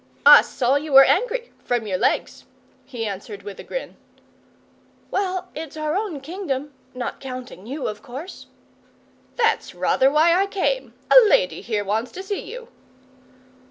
'I 0.25 0.41
saw 0.41 0.75
you 0.77 0.93
were 0.93 1.03
angry 1.03 1.51
from 1.63 1.85
your 1.85 1.99
legs,' 1.99 2.45
he 2.87 3.05
answered 3.05 3.43
with 3.43 3.59
a 3.59 3.63
grin. 3.63 3.97
'Well, 5.11 5.49
it's 5.53 5.77
our 5.77 5.95
own 5.95 6.21
Kingdom 6.21 6.73
not 6.95 7.19
counting 7.19 7.67
you, 7.67 7.87
of 7.87 8.01
course.' 8.01 8.47
'That's 9.35 9.75
rather 9.75 10.09
why 10.09 10.33
I 10.33 10.47
came. 10.47 10.95
A 11.11 11.19
lady 11.29 11.61
here 11.61 11.83
wants 11.83 12.11
to 12.13 12.23
see 12.23 12.41
you. 12.51 12.69